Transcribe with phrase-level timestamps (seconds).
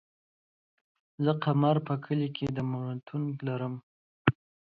[1.23, 3.73] زه قمر په کلي کی درملتون لرم